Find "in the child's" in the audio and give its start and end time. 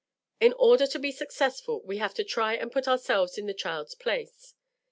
3.37-3.93